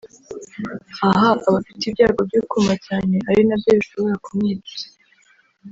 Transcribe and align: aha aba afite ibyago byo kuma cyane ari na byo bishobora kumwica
aha 1.07 1.27
aba 1.47 1.57
afite 1.61 1.81
ibyago 1.85 2.21
byo 2.29 2.41
kuma 2.51 2.73
cyane 2.85 3.15
ari 3.29 3.41
na 3.47 3.55
byo 3.59 3.71
bishobora 3.77 4.15
kumwica 4.25 4.77